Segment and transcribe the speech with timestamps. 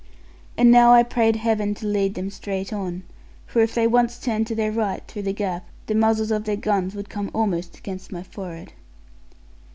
[0.57, 3.03] And now I prayed Heaven to lead them straight on;
[3.45, 6.55] for if they once turned to their right, through the gap, the muzzles of their
[6.57, 8.73] guns would come almost against my forehead.